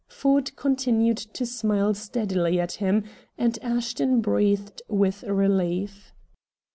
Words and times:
Ford 0.07 0.55
continued 0.55 1.17
to 1.17 1.45
smile 1.45 1.93
steadily 1.93 2.59
at 2.59 2.71
him, 2.81 3.03
and 3.37 3.59
Ashton 3.61 4.19
breathed 4.19 4.81
with 4.89 5.21
relief. 5.21 6.11